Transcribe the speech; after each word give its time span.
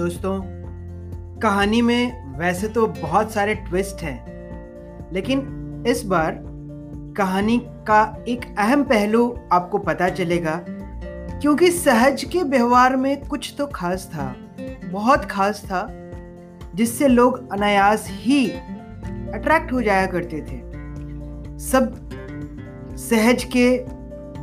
दोस्तों, 0.00 0.40
कहानी 1.40 1.80
में 1.82 2.38
वैसे 2.38 2.68
तो 2.68 2.86
बहुत 2.86 3.32
सारे 3.32 3.54
ट्विस्ट 3.54 4.02
हैं, 4.02 5.10
लेकिन 5.12 5.84
इस 5.86 6.02
बार 6.04 6.38
कहानी 7.16 7.58
का 7.86 8.24
एक 8.28 8.44
अहम 8.58 8.84
पहलू 8.84 9.26
आपको 9.52 9.78
पता 9.78 10.08
चलेगा, 10.08 10.54
क्योंकि 10.66 11.70
सहज 11.70 12.24
के 12.24 12.42
व्यवहार 12.42 12.96
में 12.96 13.26
कुछ 13.26 13.54
तो 13.58 13.66
खास 13.66 14.10
था, 14.14 14.34
बहुत 14.86 15.24
खास 15.24 15.62
था, 15.64 15.86
जिससे 16.74 17.08
लोग 17.08 17.52
अनायास 17.52 18.06
ही 18.10 18.46
अट्रैक्ट 18.50 19.72
हो 19.72 19.82
जाया 19.82 20.06
करते 20.06 20.40
थे। 20.40 20.60
सब 21.60 21.94
सहज 23.00 23.44
के 23.56 23.68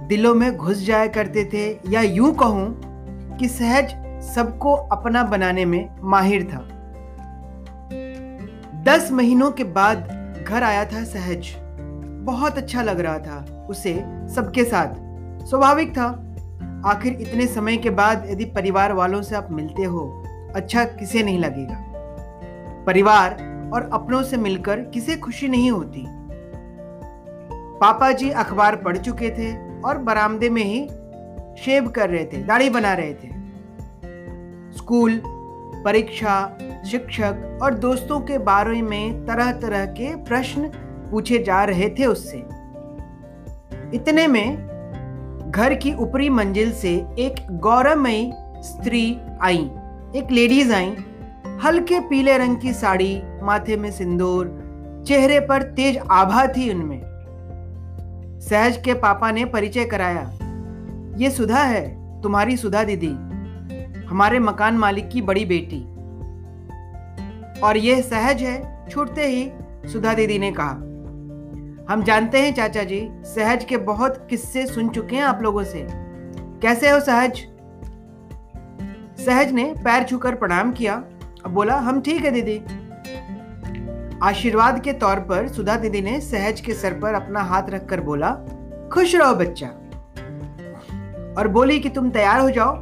दिलों 0.07 0.35
में 0.35 0.51
घुस 0.57 0.85
जाया 0.85 1.07
करते 1.07 1.49
थे, 1.53 1.69
या 1.89 2.01
यूँ 2.01 2.33
कहूँ 2.35 3.37
कि 3.39 3.47
सहज 3.49 4.03
सबको 4.35 4.73
अपना 4.73 5.23
बनाने 5.23 5.65
में 5.65 5.89
माहिर 6.01 6.43
था। 6.43 6.67
दस 8.83 9.11
महीनों 9.11 9.51
के 9.51 9.63
बाद 9.63 10.07
घर 10.47 10.63
आया 10.63 10.85
था 10.85 11.03
सहज। 11.03 11.55
बहुत 12.25 12.57
अच्छा 12.57 12.81
लग 12.81 12.99
रहा 12.99 13.19
था 13.19 13.67
उसे 13.69 13.93
सबके 14.35 14.63
साथ। 14.63 14.95
स्वाभाविक 15.45 15.91
था, 15.91 16.05
आखिर 16.85 17.13
इतने 17.13 17.47
समय 17.47 17.77
के 17.77 17.89
बाद 17.89 18.27
यदि 18.29 18.45
परिवार 18.45 18.93
वालों 18.93 19.21
से 19.21 19.35
आप 19.35 19.47
मिलते 19.51 19.83
हो 19.83 20.23
अच्छा 20.55 20.83
किसे 20.83 21.23
नहीं 21.23 21.39
लगेगा? 21.39 21.83
परिवार 22.85 23.33
और 23.73 23.89
अपनों 23.93 24.23
से 24.23 24.37
मिलकर 24.37 24.79
किसे 24.79 25.15
खुशी 25.15 25.47
नहीं 25.47 25.71
होती? 25.71 26.05
पापा 27.79 28.11
जी 28.11 28.29
अखबार 28.29 28.75
पढ़ 28.75 28.97
चुके 28.97 29.29
थे 29.29 29.81
और 29.81 29.97
बरामदे 29.97 30.49
में 30.49 30.63
ही 30.63 30.87
शेव 31.63 31.89
कर 31.89 32.09
रहे 32.09 32.25
थे, 32.25 32.43
दाढ़ी 32.43 32.69
बना 32.69 32.93
रहे 32.93 33.13
थे। 33.13 33.36
स्कूल, 34.77 35.21
परीक्षा, 35.85 36.57
शिक्षक 36.85 37.59
और 37.63 37.73
दोस्तों 37.73 38.19
के 38.19 38.37
बारे 38.37 38.81
में 38.81 39.25
तरह 39.25 39.51
तरह 39.51 39.85
के 39.85 40.15
प्रश्न 40.15 40.69
पूछे 41.11 41.43
जा 41.43 41.63
रहे 41.63 41.89
थे 41.89 42.05
उससे। 42.05 42.37
इतने 43.93 44.27
में 44.27 44.67
घर 45.49 45.73
की 45.73 45.93
ऊपरी 45.93 46.29
मंजिल 46.29 46.71
से 46.71 46.93
एक 47.19 47.35
गौरवमयी 47.59 48.31
स्त्री 48.63 49.17
आई। 49.41 49.69
एक 50.15 50.31
लेडीज़ 50.31 50.73
आई। 50.73 50.95
हल्के 51.63 51.99
पीले 51.99 52.37
रंग 52.37 52.57
की 52.57 52.73
साड़ी, 52.73 53.21
माथे 53.43 53.77
में 53.77 53.91
सिंदूर, 53.91 55.03
चेहरे 55.07 55.39
पर 55.39 55.61
तेज 55.61 55.97
आभा 56.11 56.45
थी 56.47 56.69
उनमें। 56.73 57.01
सहज 58.41 58.77
के 58.77 58.93
पापा 58.93 59.31
ने 59.31 59.45
परिचय 59.45 59.85
कराया, 59.85 60.31
ये 61.17 61.29
सुधा 61.31 61.63
है, 61.63 62.21
तुम्हारी 62.21 62.57
सुधा 62.57 62.83
दीदी। 62.83 63.15
हमारे 64.09 64.39
मकान 64.39 64.77
मालिक 64.77 65.09
की 65.09 65.21
बड़ी 65.21 65.45
बेटी। 65.45 65.83
और 67.61 67.77
यह 67.77 68.01
सहज 68.01 68.41
है, 68.41 68.87
छूटते 68.89 69.27
ही 69.27 69.51
सुधा 69.91 70.13
दीदी 70.13 70.39
ने 70.39 70.51
कहा, 70.51 70.83
हम 71.89 72.03
जानते 72.03 72.41
हैं 72.41 72.53
चाचा 72.53 72.83
जी, 72.83 72.99
सहज 73.25 73.63
के 73.63 73.77
बहुत 73.77 74.27
किस्से 74.29 74.65
सुन 74.65 74.89
चुके 74.89 75.15
हैं 75.15 75.23
आप 75.23 75.41
लोगों 75.41 75.63
से। 75.63 75.87
कैसे 76.61 76.89
हो 76.89 76.99
सहज? 76.99 77.37
सहज 79.25 79.51
ने 79.51 79.73
पैर 79.77 80.03
छूकर 80.03 80.35
प्रणाम 80.35 80.71
किया 80.71 80.95
और 81.45 81.51
बोला, 81.51 81.75
हम 81.75 82.01
ठीक 82.01 82.25
है 82.25 82.31
दीदी। 82.31 82.57
आशीर्वाद 84.23 84.81
के 84.81 84.93
तौर 84.93 85.19
पर 85.19 85.47
सुधा 85.47 85.75
दीदी 85.75 86.01
ने 86.01 86.19
सहज 86.21 86.61
के 86.61 86.73
सर 86.73 86.93
पर 86.93 87.13
अपना 87.13 87.41
हाथ 87.41 87.69
रखकर 87.69 88.01
बोला, 88.01 88.31
खुश 88.93 89.15
रहो 89.15 89.33
बच्चा। 89.35 89.67
और 91.37 91.47
बोली 91.47 91.79
कि 91.79 91.89
तुम 91.89 92.09
तैयार 92.09 92.39
हो 92.39 92.49
जाओ 92.49 92.75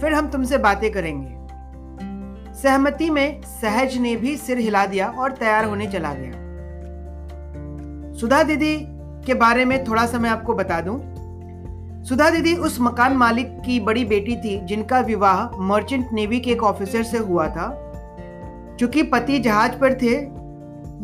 फिर 0.00 0.12
हम 0.12 0.28
तुमसे 0.28 0.58
बातें 0.58 0.90
करेंगे। 0.92 1.40
सहमति 2.54 3.10
में 3.10 3.42
सहज 3.42 3.96
ने 3.96 4.16
भी 4.16 4.36
सिर 4.36 4.58
हिला 4.58 4.86
दिया 4.86 5.06
और 5.06 5.32
तैयार 5.32 5.64
होने 5.64 5.86
चला 5.86 6.14
गया। 6.14 6.32
सुधा 8.14 8.42
दीदी 8.42 8.76
के 9.26 9.34
बारे 9.34 9.64
में 9.64 9.84
थोड़ा 9.84 10.06
सा 10.06 10.18
मैं 10.18 10.30
आपको 10.30 10.54
बता 10.54 10.80
दूँ। 10.80 11.10
सुधा 12.04 12.30
दीदी 12.30 12.54
उस 12.54 12.80
मकान 12.80 13.12
मालिक 13.12 13.46
की 13.66 13.80
बड़ी 13.80 14.04
बेटी 14.04 14.36
थी, 14.36 14.60
जिनका 14.60 15.00
विवाह 15.00 15.56
मर्चेंट 15.60 16.08
नेवी 16.12 16.40
के 16.40 16.50
एक 16.50 16.62
ऑफिसर 16.62 17.02
से 17.02 17.18
हुआ 17.18 17.48
था। 17.48 17.86
चूँकि 18.80 19.02
पति 19.02 19.38
जहाज़ 19.38 19.72
पर 19.72 19.94
थे, 19.94 20.40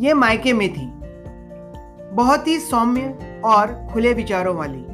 ये 0.06 0.14
मायके 0.14 0.52
में 0.52 0.72
थी। 0.72 0.92
बहुत 2.14 2.48
ही 2.48 2.58
सौम्य 2.58 3.18
और 3.44 3.88
खुले 3.92 4.12
विचारों 4.12 4.56
वाली। 4.56 4.86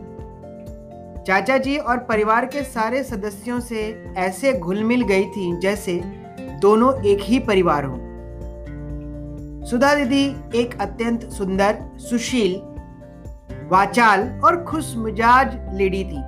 चाचा 1.27 1.57
जी 1.59 1.77
और 1.77 1.99
परिवार 1.99 2.47
के 2.47 2.63
सारे 2.63 3.03
सदस्यों 3.03 3.61
से 3.61 3.83
ऐसे 4.17 4.53
घुल 4.53 4.85
मिल 4.85 5.03
गई 5.03 5.25
थी 5.25 5.57
जैसे 5.57 6.01
दोनों 6.61 6.93
एक 7.03 7.19
ही 7.23 7.39
परिवार 7.39 7.85
हो। 7.85 7.97
सुधा 9.67 9.95
दीदी 9.95 10.25
एक 10.61 10.81
अत्यंत 10.81 11.29
सुंदर, 11.31 11.79
सुशील, 11.99 12.61
वाचाल 13.69 14.41
और 14.45 14.63
खुश 14.65 14.95
मिजाज 14.97 15.55
लेडी 15.75 16.05
थी। 16.05 16.23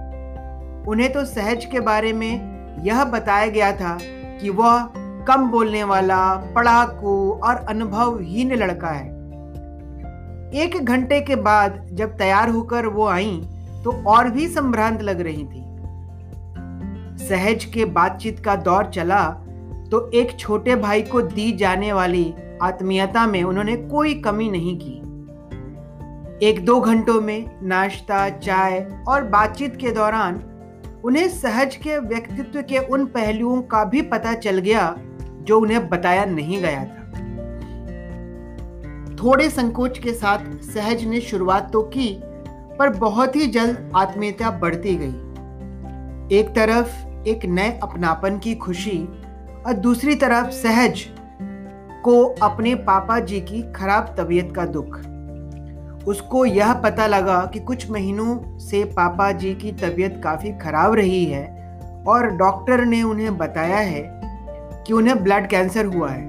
उन्हें 0.90 1.12
तो 1.12 1.24
सहज 1.24 1.64
के 1.64 1.80
बारे 1.80 2.12
में 2.12 2.84
यह 2.84 3.04
बताया 3.04 3.46
गया 3.46 3.72
था 3.72 3.98
कि 4.02 4.50
वह 4.50 4.88
कम 5.28 5.48
बोलने 5.50 5.84
वाला 5.84 6.34
पढ़ाकू 6.54 7.30
और 7.44 7.64
अनुभवहीन 7.68 8.54
लड़का 8.54 8.88
है। 8.88 9.08
एक 10.62 10.84
घंटे 10.84 11.20
के 11.20 11.36
बाद 11.36 11.86
जब 11.92 12.16
तैयार 12.16 12.48
होकर 12.48 12.86
वो 12.86 13.06
आई 13.06 13.40
तो 13.84 13.92
और 14.06 14.30
भी 14.30 14.48
संभ्रांत 14.48 15.02
लग 15.02 15.20
रही 15.20 15.44
थी। 15.44 15.62
सहज 17.26 17.64
के 17.64 17.84
बातचीत 17.84 18.38
का 18.40 18.56
दौर 18.56 18.90
चला 18.90 19.24
तो 19.90 20.10
एक 20.14 20.38
छोटे 20.38 20.76
भाई 20.76 21.02
को 21.02 21.20
दी 21.22 21.50
जाने 21.52 21.92
वाली 21.92 22.34
आत्मीयता 22.62 23.26
में 23.26 23.42
उन्होंने 23.42 23.76
कोई 23.76 24.14
कमी 24.14 24.48
नहीं 24.50 24.78
की। 24.82 25.00
एक 26.42 26.64
दो 26.64 26.80
घंटों 26.80 27.20
में 27.20 27.50
नाश्ता, 27.62 28.28
चाय 28.28 28.80
और 29.08 29.24
बातचीत 29.24 29.76
के 29.76 29.90
दौरान 29.90 30.42
उन्हें 31.04 31.28
सहज 31.28 31.76
के 31.76 31.98
व्यक्तित्व 31.98 32.60
के 32.62 32.78
उन 32.78 33.06
पहलुओं 33.06 33.60
का 33.62 33.84
भी 33.84 34.02
पता 34.02 34.34
चल 34.34 34.58
गया 34.58 34.94
जो 35.42 35.60
उन्हें 35.60 35.88
बताया 35.88 36.24
नहीं 36.24 36.60
गया 36.62 36.84
था। 36.84 37.02
थोड़े 39.16 39.48
संकोच 39.50 39.98
के 39.98 40.12
साथ 40.12 40.38
सहज 40.64 41.04
ने 41.04 41.20
शुरुआत 41.20 41.70
तो 41.72 41.82
की 41.94 42.08
पर 42.78 42.88
बहुत 42.88 43.36
ही 43.36 43.46
जल्द 43.46 43.92
आत्मीयता 43.96 44.50
बढ़ती 44.50 44.96
गई। 44.96 46.36
एक 46.38 46.48
तरफ़ 46.48 47.06
एक 47.28 47.44
नए 47.44 47.78
अपनापन 47.82 48.38
की 48.38 48.54
खुशी 48.54 49.08
और 49.66 49.72
दूसरी 49.72 50.14
तरफ़ 50.14 50.50
सहज 50.50 51.04
को 52.04 52.24
अपने 52.42 52.74
पापा 52.74 53.18
जी 53.20 53.40
की 53.40 53.72
खराब 53.72 54.14
तबीयत 54.18 54.52
का 54.56 54.66
दुख। 54.66 54.98
उसको 56.06 56.44
यह 56.44 56.72
पता 56.74 57.06
लगा 57.06 57.46
कि 57.46 57.60
कुछ 57.60 57.90
महीनों 57.90 58.58
से 58.58 58.84
पापा 58.84 59.32
जी 59.32 59.54
की 59.54 59.72
तबीयत 59.72 60.20
काफ़ी 60.24 60.52
खराब 60.52 60.94
रही 60.94 61.24
है 61.24 61.46
और 62.08 62.26
डॉक्टर 62.30 62.84
ने 62.84 63.02
उन्हें 63.02 63.36
बताया 63.38 63.76
है 63.76 64.20
कि 64.86 64.92
उन्हें 64.92 65.24
ब्लड 65.24 65.48
कैंसर 65.48 65.86
हुआ 65.86 66.10
है। 66.10 66.22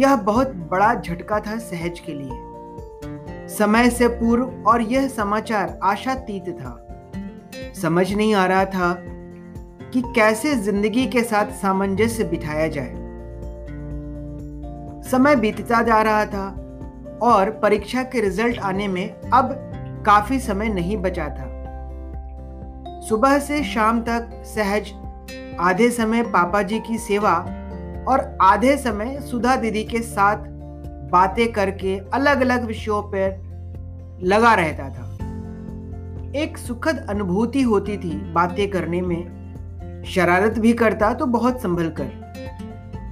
यह 0.00 0.16
बहुत 0.16 0.48
बड़ा 0.70 0.94
झटका 0.94 1.40
था 1.40 1.58
सहज 1.58 2.00
के 2.00 2.14
लिए। 2.14 2.49
समय 3.50 3.90
से 3.90 4.08
पूर्व 4.08 4.64
और 4.66 4.82
यह 4.82 5.08
समाचार 5.08 5.78
आशातीत 5.82 6.48
था। 6.50 6.76
समझ 7.82 8.12
नहीं 8.12 8.34
आ 8.34 8.46
रहा 8.46 8.64
था 8.64 8.94
कि 9.92 10.02
कैसे 10.16 10.54
ज़िंदगी 10.54 11.06
के 11.06 11.22
साथ 11.22 11.50
सामंजस्य 11.52 12.24
बिठाया 12.24 12.68
जाए। 12.68 12.94
समय 15.10 15.36
बीतता 15.36 15.82
जा 15.82 16.00
रहा 16.02 16.24
था 16.26 16.46
और 17.22 17.50
परीक्षा 17.62 18.02
के 18.02 18.20
रिज़ल्ट 18.20 18.58
आने 18.58 18.88
में 18.88 19.08
अब 19.10 19.54
काफ़ी 20.06 20.38
समय 20.40 20.68
नहीं 20.68 20.96
बचा 20.96 21.28
था। 21.28 21.48
सुबह 23.08 23.38
से 23.38 23.62
शाम 23.64 24.00
तक 24.00 24.42
सहज, 24.46 24.92
आधे 25.60 25.90
समय 25.90 26.22
पापा 26.22 26.62
जी 26.62 26.80
की 26.80 26.98
सेवा 26.98 27.34
और 28.08 28.38
आधे 28.42 28.76
समय 28.76 29.20
सुधा 29.20 29.56
दीदी 29.56 29.84
के 29.84 30.00
साथ 30.00 30.48
बातें 31.10 31.52
करके 31.52 31.98
अलग 32.14 32.40
अलग 32.40 32.64
विषयों 32.64 33.02
पर 33.02 33.49
लगा 34.22 34.54
रहता 34.54 34.88
था। 34.88 35.06
एक 36.36 36.58
सुखद 36.58 37.06
अनुभूति 37.10 37.62
होती 37.62 37.96
थी 37.96 38.32
बातें 38.32 38.70
करने 38.70 39.00
में। 39.00 39.40
शरारत 40.06 40.58
भी 40.58 40.72
करता 40.72 41.14
तो 41.14 41.26
बहुत 41.26 41.60
संभल 41.60 41.88
कर। 42.00 42.20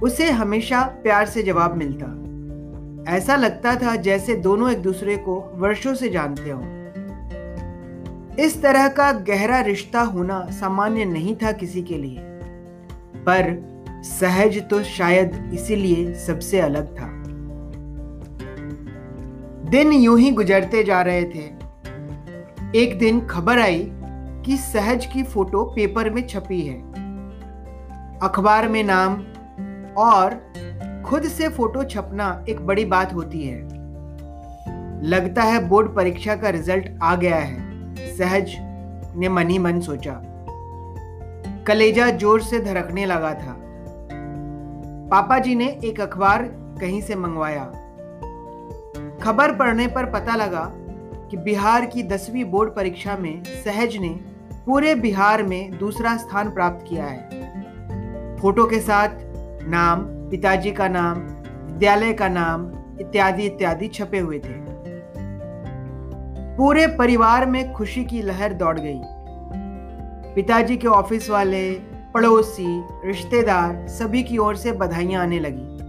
उसे 0.03 0.31
हमेशा 0.31 0.81
प्यार 0.81 1.25
से 1.25 1.43
जवाब 1.43 1.77
मिलता। 1.77 2.19
ऐसा 3.15 3.35
लगता 3.35 3.75
था 3.75 3.95
जैसे 3.95 4.35
दोनों 4.35 4.71
एक 4.71 4.81
दूसरे 4.81 5.17
को 5.17 5.51
वर्षों 5.55 5.93
से 5.93 6.09
जानते 6.09 6.49
हों। 6.49 6.79
इस 8.35 8.61
तरह 8.61 8.87
का 8.87 9.11
गहरा 9.11 9.61
रिश्ता 9.61 10.01
होना 10.01 10.47
सामान्य 10.51 11.05
नहीं 11.05 11.35
था 11.35 11.51
किसी 11.51 11.81
के 11.81 11.97
लिए। 11.97 12.19
पर 13.15 13.69
सहज 14.03 14.69
तो 14.69 14.83
शायद 14.83 15.51
इसीलिए 15.53 16.13
सबसे 16.13 16.59
अलग 16.59 16.95
था। 16.95 17.18
दिन 19.69 19.91
यूँ 19.93 20.19
ही 20.19 20.31
गुजरते 20.31 20.83
जा 20.83 21.01
रहे 21.01 21.23
थे। 21.23 21.43
एक 22.79 22.97
दिन 22.99 23.19
खबर 23.25 23.59
आई 23.59 23.87
कि 24.45 24.57
सहज 24.57 25.05
की 25.05 25.23
फ़ोटो 25.23 25.63
पेपर 25.63 26.09
में 26.09 26.27
छपी 26.27 26.61
है। 26.61 26.77
अखबार 28.19 28.67
में 28.67 28.83
नाम 28.83 29.13
और 29.97 30.33
खुद 31.05 31.23
से 31.23 31.49
फ़ोटो 31.49 31.83
छपना 31.83 32.45
एक 32.49 32.61
बड़ी 32.61 32.85
बात 32.85 33.13
होती 33.13 33.43
है। 33.47 33.61
लगता 35.03 35.43
है 35.43 35.67
बोर्ड 35.67 35.95
परीक्षा 35.95 36.35
का 36.35 36.49
रिज़ल्ट 36.49 36.89
आ 37.03 37.15
गया 37.15 37.35
है। 37.35 38.15
सहज 38.17 38.55
ने 39.15 39.29
मन 39.29 39.49
ही 39.49 39.59
मन 39.59 39.79
सोचा। 39.79 40.21
कलेजा 41.67 42.09
ज़ोर 42.09 42.41
से 42.41 42.59
धड़कने 42.59 43.05
लगा 43.05 43.33
था। 43.33 43.55
पापा 45.11 45.39
जी 45.39 45.55
ने 45.55 45.67
एक 45.83 46.01
अखबार 46.01 46.43
कहीं 46.81 47.01
से 47.01 47.15
मंगवाया। 47.15 47.71
खबर 49.23 49.55
पढ़ने 49.55 49.87
पर 49.87 50.05
पता 50.05 50.35
लगा 50.35 50.71
कि 51.29 51.37
बिहार 51.37 51.85
की 51.85 52.03
दसवीं 52.03 52.45
बोर्ड 52.45 52.75
परीक्षा 52.75 53.17
में 53.17 53.43
सहज 53.43 53.97
ने 53.97 54.09
पूरे 54.65 54.95
बिहार 54.95 55.43
में 55.43 55.77
दूसरा 55.77 56.17
स्थान 56.17 56.51
प्राप्त 56.51 56.85
किया 56.89 57.05
है। 57.05 57.29
फ़ोटो 58.37 58.65
के 58.65 58.79
साथ 58.79 59.09
नाम, 59.67 60.01
पिताजी 60.01 60.71
का 60.71 60.87
नाम, 60.87 61.17
विद्यालय 61.71 62.13
का 62.13 62.27
नाम 62.27 62.71
इत्यादि 62.99 63.43
इत्यादि 63.43 63.87
छपे 63.87 64.19
हुए 64.19 64.39
थे। 64.39 64.69
पूरे 66.57 66.87
परिवार 66.87 67.45
में 67.45 67.73
खुशी 67.73 68.05
की 68.05 68.21
लहर 68.21 68.53
दौड़ 68.53 68.79
गई। 68.79 69.01
पिताजी 70.35 70.77
के 70.77 70.87
ऑफ़िस 70.87 71.29
वाले, 71.29 71.71
पड़ोसी, 72.13 72.83
रिश्तेदार 73.05 73.87
सभी 73.87 74.23
की 74.23 74.37
ओर 74.37 74.55
से 74.55 74.71
बधाइयाँ 74.71 75.21
आने 75.21 75.39
लगी। 75.39 75.79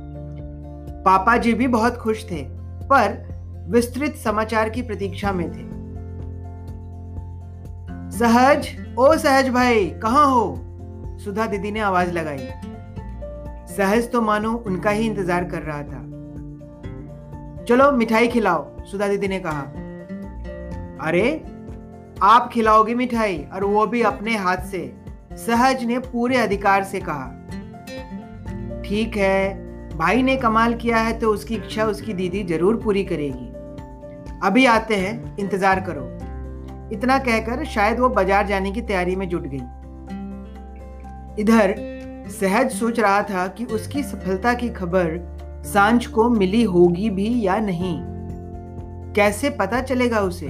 पापा 1.05 1.37
जी 1.37 1.55
भी 1.55 1.67
बहुत 1.67 1.97
खुश 1.97 2.31
थे। 2.31 2.60
पर 2.93 3.31
विस्तृत 3.69 4.15
समाचार 4.15 4.69
की 4.69 4.83
प्रतीक्षा 4.83 5.33
में 5.33 5.51
थे। 5.51 5.71
सहज, 8.19 8.69
ओ 8.99 9.17
सहज 9.17 9.49
भाई, 9.49 9.91
कहाँ 9.91 10.27
हो? 10.27 10.57
सुधा 11.25 11.47
दीदी 11.47 11.71
ने 11.71 11.81
आवाज़ 11.81 12.11
लगाई। 12.13 12.49
सहज 13.77 14.13
तो 14.13 14.21
मानो 14.21 14.53
उनका 14.67 14.91
ही 14.91 15.07
इंतज़ार 15.07 15.45
कर 15.45 15.63
रहा 15.63 15.83
था। 15.83 16.07
चलो, 17.65 17.93
मिठाई 17.93 18.29
खिलाओ, 18.29 18.85
सुधा 18.85 19.09
दीदी 19.09 19.29
ने 19.29 19.41
कहा। 19.41 19.61
अरे, 21.09 21.45
आप 22.23 22.51
खिलाओगे 22.53 22.95
मिठाई, 22.95 23.47
और 23.53 23.65
वो 23.65 23.87
भी 23.87 24.03
अपने 24.03 24.37
हाथ 24.37 24.57
से, 24.57 24.97
सहज 25.33 25.85
ने 25.85 25.99
पूरे 25.99 26.37
अधिकार 26.37 26.85
से 26.85 27.01
कहा। 27.01 27.27
ठीक 28.83 29.17
है 29.17 29.70
भाई 30.00 30.23
ने 30.23 30.37
कमाल 30.37 30.75
किया 30.75 30.99
है 30.99 31.19
तो 31.19 31.32
उसकी 31.32 31.55
इच्छा 31.55 31.85
उसकी 31.85 32.12
दीदी 32.12 32.43
ज़रूर 32.44 32.76
पूरी 32.76 33.05
करेगी। 33.05 33.49
अभी 34.43 34.64
आते 34.67 34.97
हैं, 34.97 35.37
इंतज़ार 35.38 35.81
करो। 35.81 36.05
इतना 36.93 37.19
कहकर 37.19 37.64
शायद 37.64 37.99
वो 38.00 38.08
बाज़ार 38.08 38.47
जाने 38.47 38.70
की 38.73 38.82
तैयारी 38.82 39.17
में 39.17 39.29
जुट 39.29 39.47
गई। 39.47 39.61
इधर, 41.43 41.75
सहज 42.31 42.70
सोच 42.70 43.00
रहा 43.00 43.23
था 43.23 43.47
कि 43.49 43.64
उसकी 43.64 44.02
सफलता 44.02 44.55
की 44.55 44.69
खबर 44.70 45.19
साँझ 45.64 46.06
को 46.06 46.29
मिली 46.31 46.62
होगी 46.62 47.11
भी 47.11 47.29
या 47.47 47.58
नहीं। 47.58 47.94
कैसे 49.14 49.50
पता 49.50 49.81
चलेगा 49.82 50.20
उसे? 50.20 50.49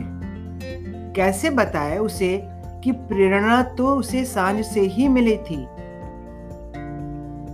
कैसे 1.16 1.50
बताए 1.50 1.98
उसे 1.98 2.36
कि 2.84 2.92
प्रेरणा 2.92 3.62
तो 3.78 3.94
उसे 3.96 4.24
साँझ 4.24 4.64
से 4.64 4.80
ही 4.80 5.08
मिली 5.08 5.36
थी? 5.36 5.64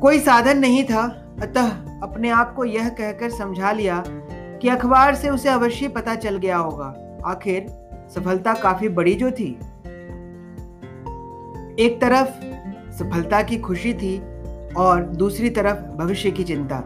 कोई 0.01 0.19
साधन 0.21 0.59
नहीं 0.59 0.85
था, 0.85 1.03
अतः 1.43 1.71
अपने 2.03 2.31
आप 2.31 2.55
को 2.55 2.65
यह 2.65 2.89
कहकर 2.89 3.31
समझा 3.31 3.73
लिया 3.73 4.05
कि 4.61 4.69
अखबार 4.69 5.15
से 5.15 5.29
उसे 5.29 5.49
अवश्य 5.49 5.89
पता 5.89 6.15
चल 6.15 6.37
गया 6.37 6.57
होगा। 6.57 7.19
आखिर 7.25 7.67
सफलता 8.15 8.55
काफ़ी 8.55 8.89
बड़ी 8.89 9.15
जो 9.15 9.31
थी। 9.31 9.59
एक 11.79 11.99
तरफ़ 12.01 12.29
सफलता 12.93 13.43
की 13.43 13.59
खुशी 13.59 13.95
थी 13.95 14.23
और 14.73 15.03
दूसरी 15.03 15.51
तरफ़ 15.51 15.97
भविष्य 15.97 16.31
की 16.31 16.45
चिंता। 16.45 16.83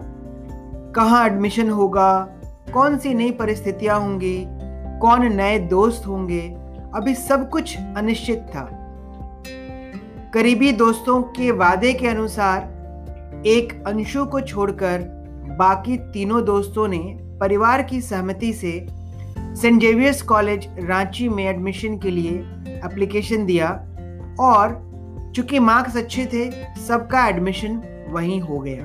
कहाँ 0.97 1.27
एडमिशन 1.27 1.71
होगा? 1.71 2.29
कौन 2.75 2.99
सी 2.99 3.15
नई 3.15 3.31
परिस्थितियाँ 3.31 4.01
होंगी? 4.01 4.45
कौन 4.99 5.33
नए 5.33 5.59
दोस्त 5.59 6.07
होंगे? 6.07 6.57
अभी 6.95 7.15
सब 7.15 7.51
कुछ 7.51 7.79
अनिश्चित 7.97 8.39
था। 8.39 8.69
करीबी 10.35 10.73
दोस्तों 10.73 11.23
के 11.23 11.51
वादे 11.51 11.93
के 11.93 12.09
अनुसार 12.09 12.80
एक 13.47 13.73
अंशु 13.87 14.25
को 14.25 14.41
छोड़कर 14.41 14.99
बाकी 15.59 15.97
तीनों 15.97 16.45
दोस्तों 16.45 16.89
ने 16.89 16.99
परिवार 17.41 17.83
की 17.83 18.01
सहमति 18.01 18.53
से 18.53 18.73
सेंट 19.61 19.81
जेवियर्स 19.81 20.23
कॉलेज 20.23 20.69
रांची 20.79 21.29
में 21.29 21.45
एडमिशन 21.45 21.99
के 21.99 22.11
लिए 22.11 22.33
एप्लीकेशन 22.85 23.47
दिया 23.47 23.69
और 24.41 24.79
चूँकि 25.37 25.59
मार्क्स 25.59 25.97
अच्छे 25.97 26.27
थे, 26.27 26.51
सबका 26.77 27.27
एडमिशन 27.29 27.81
वहीं 28.11 28.41
हो 28.41 28.59
गया। 28.59 28.85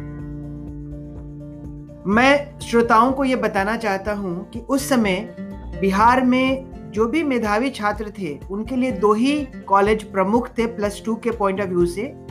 मैं 2.08 2.60
श्रोताओं 2.60 3.12
को 3.12 3.24
यह 3.24 3.36
बताना 3.36 3.78
चाहता 3.78 4.14
हूँ 4.14 4.50
कि 4.50 4.60
उस 4.60 4.90
समय 4.90 5.36
बिहार 5.82 6.24
में 6.26 6.92
जो 6.92 7.08
भी 7.08 7.24
मेधावी 7.24 7.70
छात्र 7.70 8.12
थे, 8.20 8.38
उनके 8.52 8.76
लिए 8.76 8.92
दो 8.92 9.14
ही 9.14 9.46
कॉलेज 9.46 10.04
प्रमुख 10.04 10.50
थे 10.50 10.66
प्लस 10.66 11.02
टू 11.06 11.16
के 11.16 11.32
पॉइंट 11.32 11.62
ऑफ़ 11.62 11.68
व्यू 11.68 11.86
से। 11.86 12.25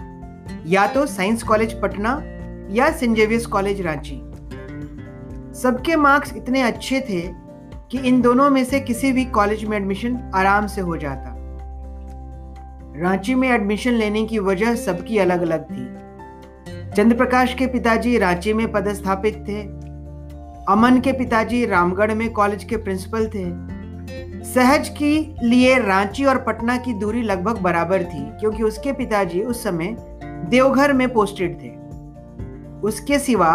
या 0.67 0.87
तो 0.87 1.07
साइंस 1.07 1.43
कॉलेज 1.43 1.73
पटना 1.81 2.21
या 2.71 2.91
सेंट 2.91 3.17
जेवियर्स 3.17 3.47
कॉलेज 3.47 3.81
रांची। 3.81 4.21
सबके 5.55 5.97
मार्क्स 5.97 6.33
इतने 6.37 6.63
अच्छे 6.63 7.01
थे 7.01 7.21
कि 7.91 7.99
इन 7.99 8.21
दोनों 8.23 8.51
में 8.51 8.65
से 8.65 8.81
किसी 8.81 9.13
भी 9.13 9.25
कॉलेज 9.25 9.65
में 9.65 9.77
एडमिशन 9.77 10.19
आराम 10.35 10.67
से 10.67 10.81
हो 10.81 10.97
जाता। 10.97 11.35
रांची 12.97 13.35
में 13.35 13.49
एडमिशन 13.51 13.93
लेने 13.93 14.25
की 14.25 14.39
वजह 14.39 14.75
सबकी 14.75 15.19
अलग 15.19 15.43
अलग 15.43 15.65
थी। 15.65 15.87
चंद्र 16.97 17.17
प्रकाश 17.17 17.55
के 17.55 17.67
पिताजी 17.67 18.19
रांची 18.19 18.53
में 18.53 18.71
पदस्थापित 18.73 19.45
थे। 19.49 19.61
अमन 20.69 21.01
के 21.01 21.13
पिताजी 21.13 21.65
रामगढ़ 21.67 22.15
में 22.15 22.29
कॉलेज 22.33 22.65
के 22.65 22.77
प्रिंसिपल 22.77 23.27
थे। 23.27 23.45
सहज 24.45 24.89
की 24.89 25.37
लिए 25.43 25.79
रांची 25.79 26.25
और 26.25 26.39
पटना 26.39 26.77
की 26.77 26.93
दूरी 26.93 27.23
लगभग 27.23 27.59
बराबर 27.59 28.03
थी, 28.05 28.23
क्योंकि 28.41 28.63
उसके 28.63 28.93
पिताजी 28.93 29.41
उस 29.41 29.63
समय 29.65 29.97
देवघर 30.49 30.93
में 30.93 31.13
पोस्टेड 31.13 31.63
थे। 31.63 31.71
उसके 32.81 33.19
सिवा 33.19 33.53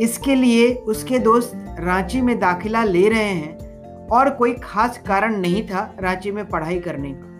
इसके 0.00 0.34
लिए 0.34 0.74
उसके 0.74 1.18
दोस्त 1.18 1.52
रांची 1.78 2.20
में 2.20 2.38
दाखिला 2.40 2.84
ले 2.84 3.08
रहे 3.08 3.22
हैं 3.22 4.08
और 4.08 4.30
कोई 4.30 4.52
खास 4.54 4.98
कारण 5.06 5.36
नहीं 5.36 5.62
था 5.68 5.94
रांची 6.00 6.30
में 6.30 6.44
पढ़ाई 6.48 6.78
करने 6.80 7.12
का। 7.12 7.30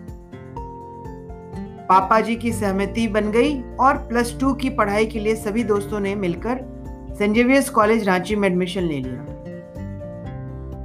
पापा 1.89 2.19
जी 2.19 2.35
की 2.35 2.51
सहमति 2.53 3.07
बन 3.07 3.31
गई 3.31 3.61
और 3.79 3.97
प्लस 4.07 4.37
टू 4.41 4.53
की 4.53 4.69
पढ़ाई 4.69 5.05
के 5.05 5.19
लिए 5.19 5.35
सभी 5.35 5.63
दोस्तों 5.63 5.99
ने 5.99 6.15
मिलकर 6.15 6.59
सेंट 7.17 7.35
जेवियर्स 7.35 7.69
कॉलेज 7.69 8.07
रांची 8.07 8.35
में 8.35 8.47
एडमिशन 8.49 8.81
ले 8.81 8.99
लिया। 8.99 9.25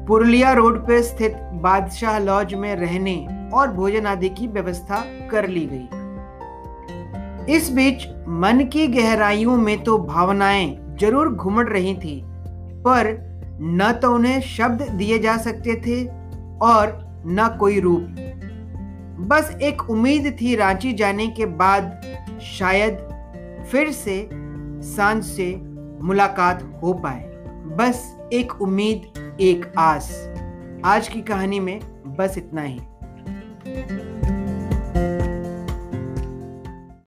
पुरुलिया 0.06 0.52
रोड 0.52 0.78
पर 0.78 1.02
स्थित 1.02 1.36
बादशाह 1.62 2.18
लॉज 2.18 2.54
में 2.54 2.74
रहने 2.76 3.16
और 3.54 3.70
भोजन 3.70 4.06
आदि 4.06 4.28
की 4.28 4.46
व्यवस्था 4.46 5.04
कर 5.30 5.48
ली 5.48 5.66
गई। 5.66 5.97
इस 7.48 7.70
बीच 7.70 8.06
मन 8.28 8.64
की 8.72 8.86
गहराइयों 8.86 9.56
में 9.56 9.82
तो 9.84 9.98
भावनाएँ 9.98 10.96
ज़रूर 11.00 11.28
घुमड़ 11.28 11.68
रही 11.68 11.94
थी, 11.94 12.20
पर 12.84 13.06
न 13.60 13.92
तो 14.02 14.12
उन्हें 14.14 14.40
शब्द 14.40 14.82
दिए 14.90 15.18
जा 15.18 15.36
सकते 15.36 15.74
थे 15.86 16.04
और 16.62 17.22
न 17.26 17.48
कोई 17.60 17.80
रूप। 17.80 18.00
बस 19.28 19.56
एक 19.62 19.90
उम्मीद 19.90 20.36
थी 20.40 20.54
रांची 20.56 20.92
जाने 20.92 21.26
के 21.28 21.46
बाद 21.46 22.00
शायद 22.42 22.98
फिर 23.70 23.90
से 23.92 24.28
साँझ 24.86 25.24
से 25.24 25.54
मुलाकात 26.02 26.62
हो 26.82 26.92
पाए। 26.92 27.24
बस 27.78 28.04
एक 28.32 28.60
उम्मीद, 28.62 29.36
एक 29.40 29.72
आस। 29.78 30.12
आज 30.84 31.08
की 31.08 31.20
कहानी 31.20 31.60
में 31.60 31.80
बस 32.16 32.38
इतना 32.38 32.62
ही। 32.62 32.78